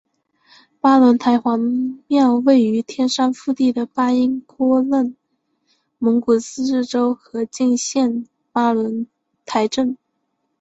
[0.79, 1.59] 巴仑台黄
[2.07, 5.15] 庙位于天山腹地的巴音郭楞
[5.99, 9.05] 蒙古自治州和静县巴仑
[9.45, 9.95] 台镇。